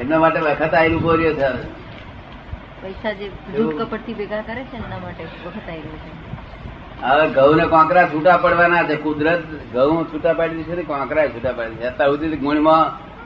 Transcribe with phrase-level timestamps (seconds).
[0.00, 1.48] એમના માટે વખત છે
[2.82, 3.30] પૈસા જે
[4.14, 6.10] ભેગા કરે છે એના માટે વખત આવી છે.
[7.02, 9.42] હવે ઘઉં ને કોંકરા છૂટા પડવાના છે કુદરત
[9.72, 12.84] ઘઉં છૂટા પાડી દીધી છે કોંકરા છૂટા પાડી દીધી અત્યાર સુધી ગુણમાં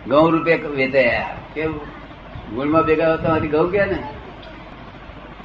[0.09, 1.81] ઘઉં રૂપે વેચાયા કેવું
[2.55, 3.99] ગુણમાં ભેગા હોતા ઘઉં કે ને?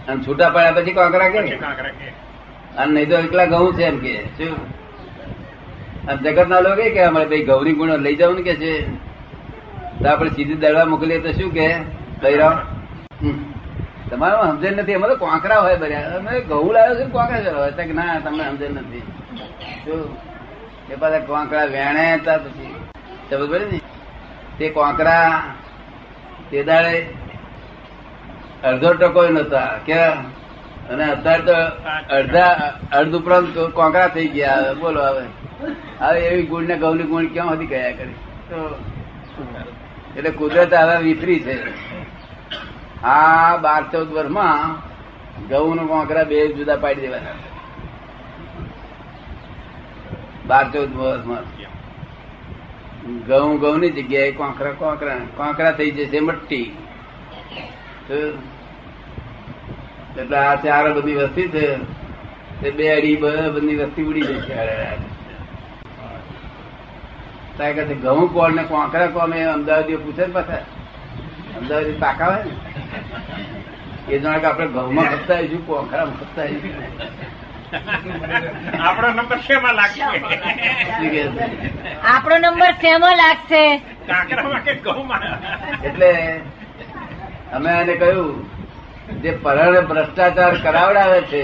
[0.07, 1.39] અને છૂટા પડ્યા પછી કોંકરા કે?
[2.77, 4.23] અને નહીં તો એકલા ઘઉં છે એમ કે.
[4.37, 4.55] શું?
[6.23, 9.08] જગત ના લોકો કે અમારે ભાઈ ગૌરી ગુણો લઈ જાવ ને કે છે?
[10.03, 11.67] તો આપણે સીધી દળવા મોકલીએ તો શું કે
[12.23, 12.37] લઈ
[14.09, 14.93] તમારો સમજણ નથી.
[14.93, 17.49] અમે તો કોંકરા હોય બર્યા અમે ઘઉં લાવ્યો છે કોંકરા છે?
[17.49, 18.99] હોય કે ના, તમને સમજણ નથી.
[19.85, 20.17] શું?
[20.91, 22.75] એ પાછા કોંકરા વેણે હતા પછી.
[23.29, 23.79] સમજ પડે ને?
[24.57, 25.43] તે કોંકરા,
[26.51, 27.07] તે દાડે
[28.63, 29.99] અડધો ટકો નતા કે
[30.89, 31.53] અને અત્યારે તો
[32.15, 34.55] અડધા, અડધ ઉપરાંત કોંકરા થઈ ગયા.
[34.55, 35.25] હવે બોલો હવે.
[35.99, 38.17] હવે એવી ગુણ ને ગૌની ગુણ ક્યાં હતી ગયા કરી?
[38.49, 38.77] તો
[40.17, 41.55] એટલે કુદરત હવે વિફરી છે.
[43.03, 44.75] આ બાર ચૌદ વર્ષમાં
[45.47, 47.37] ઘઉં નું કોંકરા બે જુદા પાડી દેવાના
[50.47, 51.45] બાર ચૌદ વર્ષમાં
[53.27, 56.67] ઘઉં ઘઉં ની જગ્યાએ કોંકરા કોંકરા કોંકરા થઈ જશે મટ્ટી.
[60.17, 61.67] એટલે આ ચાર બધી વસ્તી છે.
[62.61, 64.53] તે બે અઢી બધી વસ્તી ઉડી જશે
[67.59, 70.63] ત્યાં કહે છે ઘઉં કોણ ને કોંકરા કોણ એ અમદાવાદીઓ પૂછે ને પાછા.
[71.57, 72.53] અમદાવાદી પાકા હોય ને.
[74.09, 76.75] એ જાણે કે આપણે ઘઉંમાં ખપતા આવીશું કોંકરામાં ખપતા આવીશું
[78.87, 80.05] આપણો નંબર શેમાં લાગશે?
[81.11, 81.23] છે?
[82.13, 83.63] આપણો નંબર શેમાં લાગશે?
[85.83, 86.11] એટલે
[87.53, 88.31] અમે એને કહ્યું
[89.21, 91.43] જે પરણ ભ્રષ્ટાચાર કરાવડાવે છે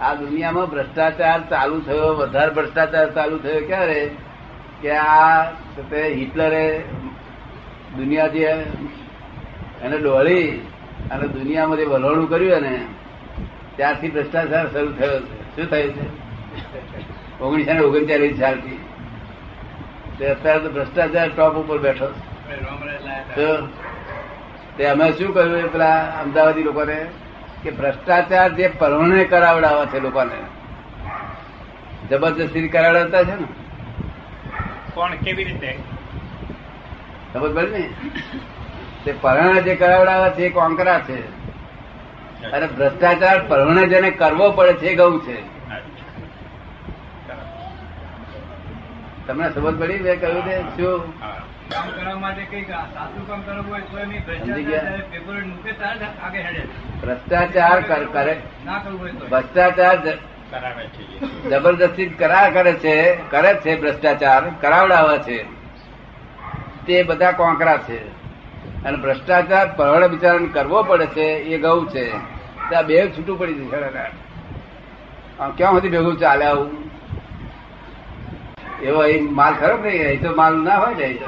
[0.00, 4.00] આ દુનિયામાં ભ્રષ્ટાચાર ચાલુ થયો વધારે ભ્રષ્ટાચાર ચાલુ થયો ક્યારે?
[4.82, 5.44] કે આ
[5.90, 6.64] તે હિટલરે
[7.96, 8.44] દુનિયા જે
[9.82, 10.48] એને ડોળી
[11.10, 12.74] અને દુનિયામાં જે વલણું કર્યું ને
[13.76, 15.56] ત્યારથી ભ્રષ્ટાચાર શરૂ થયો છે.
[15.56, 16.06] શું થયું છે?
[17.40, 18.80] ઓગણીસો ને ઓગણચાલીસ સાલથી.
[20.18, 22.08] તે અત્યારે તો ભ્રષ્ટાચાર ટોપ ઉપર બેઠો
[24.76, 26.98] તે અમે શું કહ્યું પેલા અમદાવાદી લોકોને
[27.62, 30.38] કે ભ્રષ્ટાચાર જે પરણે કરાવડાવે છે લોકોને
[32.10, 33.46] જબરજસ્તી કરાવડાવતા છે ને?
[34.94, 35.78] કોણ કેવી રીતે?
[37.34, 37.88] ખબર પડે ને?
[39.04, 41.22] તે પરણા જે કરાવડાવે છે કોંકરા છે?
[42.50, 45.42] અને ભ્રષ્ટાચાર પરણે જેને કરવો પડે છે ગૌ છે.
[49.26, 49.98] તમને સમજ પડી?
[49.98, 51.20] મેં કહ્યું છે શું?
[51.68, 55.02] કામ કરવા માટે કઈ સાચું કામ કરવું હોય તો એની ભ્રષ્ટાચાર
[57.02, 58.36] ભ્રષ્ટાચાર કર- કરે.
[58.64, 59.26] ના કરવું હોય તો.
[59.26, 60.02] ભ્રષ્ટાચાર
[61.50, 65.44] જબરદસ્તી કરાર કરે છે કરે છે ભ્રષ્ટાચાર કરાવડાવે છે.
[66.86, 67.98] તે બધા કોંકરા છે.
[68.84, 72.10] અને ભ્રષ્ટાચાર પરવડે બિચારાને કરવો પડે છે એ ગૌ છે.
[72.68, 73.76] ત્યાં બે છૂટું પડી જશે
[75.56, 76.70] ક્યાં સુધી ભેગું ચાલે આવું?
[78.82, 81.18] એવો અહીં માલ ખરો ને અહીં તો માલ ના હોય ને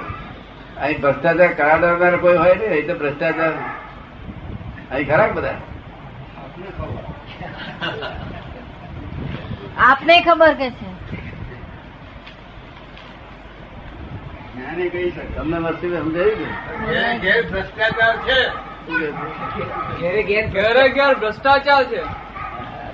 [0.80, 3.52] અહીં ભ્રષ્ટાચાર કરાવનાર કોઈ હોય ને અહીં તો ભ્રષ્ટાચાર.
[4.90, 5.54] અહીં ખરા બધા?
[9.82, 10.92] આપને ખબર કે છે?
[14.54, 18.44] જ્ઞાની કહી શકે તમને વસ્તુ સમજાવી ને ભ્રષ્ટાચાર છે.
[18.44, 20.00] શું કહે છે?
[20.00, 22.02] ઘેરે ઘેર ઘેરે ઘેર ભ્રષ્ટાચાર છે.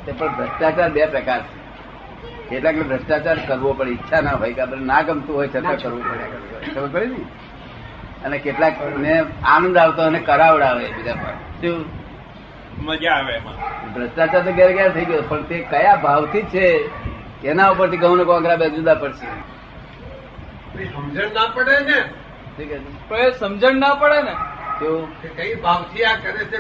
[0.07, 1.59] તે પણ ભ્રષ્ટાચાર બે પ્રકાર છે.
[2.49, 6.71] કેટલાક ભ્રષ્ટાચાર કરવો પડે ઈચ્છા ના હોય કે આપણે ના ગમતું હોય છતાં કરવું પડે.
[6.75, 7.25] ખબર પડે ને?
[8.25, 11.33] અને કેટલાક ને આનંદ આવતો અને કરાવડાવે બીજા પર.
[11.33, 11.98] શું?
[12.81, 13.57] મજા આવે એમાં.
[13.95, 16.65] ભ્રષ્ટાચાર તો ઘેર ઘેર થઈ ગયો પણ તે કયા ભાવથી છે
[17.45, 19.27] એના ઉપરથી ઘઉં ને કોંકરા બે જુદા પડશે.
[20.93, 21.99] સમજણ ના પડે ને?
[23.09, 24.35] પણ એ સમજણ ના પડે ને?
[24.81, 25.07] કેવું?
[25.37, 26.59] કઈ ભાવથી આ કરે છે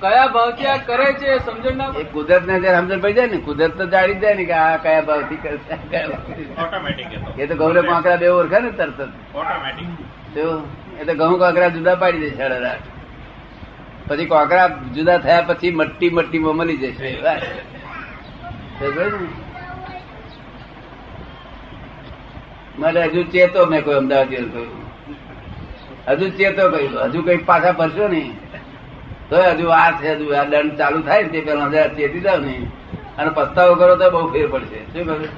[0.00, 3.38] કયા ભાવથી આ કરે છે સમજણ ના એ કુદરત ને જયારે સમજણ પડી જાય ને
[3.40, 5.38] કુદરત તો જાણી જાય ને કે આ કયા ભાવથી
[6.58, 7.30] ઓટોમેટિક એ તો.
[7.38, 8.98] એ તો ઘઉં ને કોંકરા બે ઓળખે ને તરત
[9.34, 9.88] ઓટોમેટિક
[10.34, 10.64] શું?
[11.00, 12.84] એ તો ઘઉં કોંકરા જુદા પાડી દે અડરાટ
[14.10, 17.18] પછી કોંકરા જુદા થયા પછી મટ્ટી મટ્ટી માં મળી જશે
[22.78, 24.84] મારે હજુ ચેતો મેં કોઈ અમદાવાદ કહ્યું
[26.08, 28.32] હજુ ચેતો કહ્યું હજુ કઈ પાછા ફરશો નહીં
[29.28, 32.40] તો હજુ આ છે હજુ આ દંડ ચાલુ થાય ને તે પેલા હજાર ચેતી જાવ
[32.40, 32.66] ને.
[33.18, 34.80] અને પસ્તાવો કરો તો બહુ ફેર પડશે.
[34.84, 35.28] શું કહ્યું?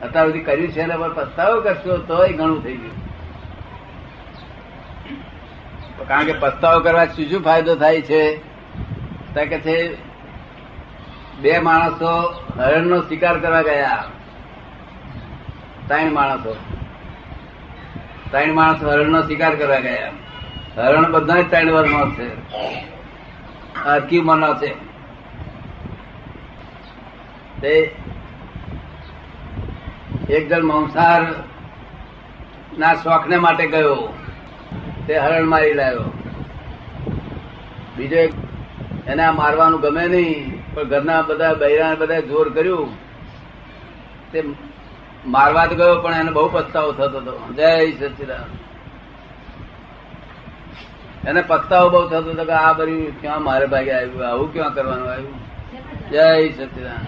[0.00, 3.01] અત્યાર સુધી કર્યું છે ને પણ પસ્તાવો કરશો તોય ઘણું થઈ ગયું.
[6.08, 8.36] કારણ કે પસ્તાવો કરવા શું શું ફાયદો થાય છે?
[9.34, 9.96] કે છે,
[11.40, 14.04] બે માણસો હરણનો શિકાર કરવા ગયા.
[15.88, 16.56] ત્રણ માણસો.
[18.30, 20.10] ત્રણ માણસો હરણનો શિકાર કરવા ગયા.
[20.76, 22.28] હરણ બધા જ ત્રણ વર્ષમાં છે.
[23.84, 24.74] અરકી મનો છે.
[27.60, 27.94] તે
[30.30, 31.26] એક જણ મંસાર
[32.78, 34.14] ના શોખને માટે ગયો.
[35.06, 36.12] તે હરણ મારી લાવ્યો
[37.96, 38.16] બીજો
[39.06, 42.88] એને આ મારવાનું ગમે નહીં, પણ ઘરના બધા બૈરા બધા જોર કર્યું.
[44.32, 44.42] તે
[45.26, 47.52] મારવા તો ગયો, પણ એને બહુ પસ્તાવો થતો હતો.
[47.56, 48.44] જય સચિદાન.
[51.28, 55.10] એને પસ્તાવો બહુ થતો હતો કે આ બધું ક્યાં મારે ભાગે આવ્યું, આવું ક્યાં કરવાનું
[55.10, 55.34] આવ્યું?
[56.10, 57.06] જય સચિદાન.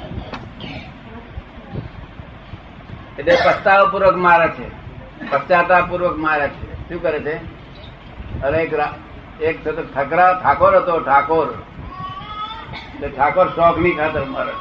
[3.19, 4.69] એટલે પસ્તાવા પૂર્વક મારે છે.
[5.31, 6.89] પશ્ચાતાપ પૂર્વક મારે છે.
[6.89, 7.64] શું કરે છે?
[8.43, 8.73] અરે એક
[9.41, 11.49] એક ઠકરા ઠાકોર હતો ઠાકોર.
[12.95, 14.55] એટલે ઠાકોર શોખની ખાતર મારે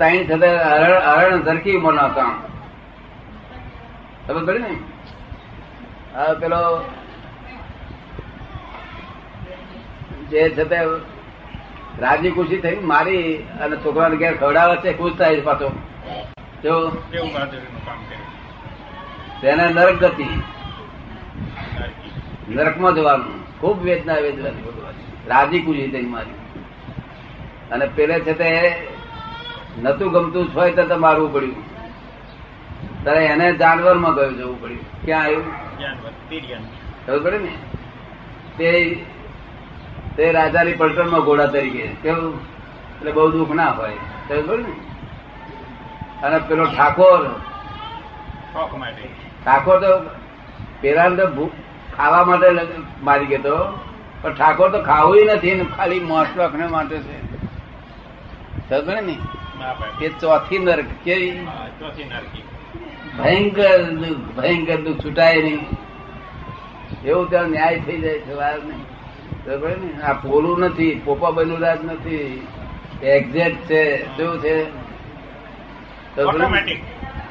[0.00, 2.32] તાઈન થતા હરણ હરણ ઝરકી મનાતા
[4.26, 4.72] ખબર પડી ને?
[6.16, 6.60] આ પેલો
[10.30, 10.78] જે છે તે
[12.00, 13.24] રાજી ખુશી થઈ મારી
[13.62, 15.68] અને છોકરાને ઘેર ખવડાવે છે ખુશ થાય પાછો.
[16.62, 16.74] જો
[19.40, 20.28] તેને નરક ગતિ.
[22.50, 23.60] નરકમાં જવાનું.
[23.60, 24.48] ખૂબ વેદના વેદના
[25.26, 26.30] રાજી કુજી થઈ મારી.
[27.70, 28.76] અને પેલે છે તે
[29.82, 31.70] નતું ગમતું હોય તો મારવું પડ્યું.
[33.04, 35.04] ત્યારે એને જાનવરમાં ગયું જવું પડ્યું.
[35.04, 35.44] ક્યાં આવ્યું.
[37.06, 37.52] ખબર પડે ને?
[38.58, 38.96] તે
[40.16, 41.86] તે રાજાની પલટણમાં ઘોડા તરીકે.
[42.02, 42.34] કેવું?
[42.98, 43.92] એટલે બહુ દુઃખ ના હોય.
[44.28, 44.72] ખબર પડે ને?
[46.26, 47.40] અને પેલો ઠાકોર.
[49.44, 50.10] ઠાકોર તો
[50.80, 51.52] પેલા તો
[52.00, 52.46] ખાવા માટે
[53.02, 53.78] મારી ગયો
[54.22, 57.22] પણ ઠાકોર તો ખાવું નથી ને ખાલી મોસ રાખને માટે છે.
[59.00, 59.16] ને
[60.02, 61.46] એ ચોથી નર્ક કેવી.
[63.18, 65.66] ભયંકર દુઃખ ભયંકર દુઃખ છૂટાય નહીં.
[67.04, 68.84] એવું ત્યાં ન્યાય થઈ જાય છે વાર નહીં.
[69.68, 70.02] ને?
[70.02, 72.46] આ પોલું નથી પોપા બન્યું રાજ નથી.
[73.02, 74.62] એક્ઝેક્ટ છે શું છે?
[76.20, 76.78] ઓટોમેટિક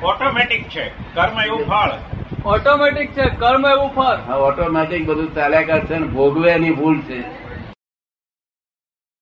[0.04, 0.90] ઓટોમેટિક છે.
[0.90, 2.19] કર્મ એવું ફળ.
[2.46, 4.34] ઓટોમેટિક છે કર્મ એવું ફળ.
[4.34, 7.49] ઓટોમેટિક બધું ચાલ્યા કરશે ભોગવે એની ભૂલ છે.